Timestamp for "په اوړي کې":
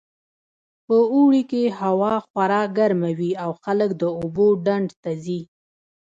0.85-1.63